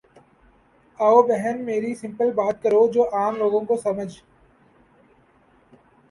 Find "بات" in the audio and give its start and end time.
2.35-2.63